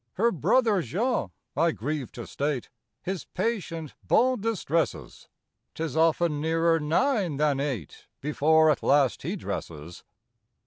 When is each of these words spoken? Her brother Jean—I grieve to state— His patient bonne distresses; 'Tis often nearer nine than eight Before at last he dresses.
Her 0.13 0.31
brother 0.31 0.81
Jean—I 0.81 1.73
grieve 1.73 2.11
to 2.13 2.25
state— 2.25 2.71
His 3.03 3.25
patient 3.25 3.93
bonne 4.03 4.41
distresses; 4.41 5.27
'Tis 5.75 5.95
often 5.95 6.41
nearer 6.41 6.79
nine 6.79 7.37
than 7.37 7.59
eight 7.59 8.07
Before 8.19 8.71
at 8.71 8.81
last 8.81 9.21
he 9.21 9.35
dresses. 9.35 10.03